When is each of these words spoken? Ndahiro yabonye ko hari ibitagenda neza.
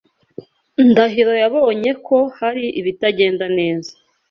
Ndahiro 0.89 1.33
yabonye 1.43 1.91
ko 2.07 2.17
hari 2.37 2.65
ibitagenda 2.79 3.45
neza. 3.57 3.91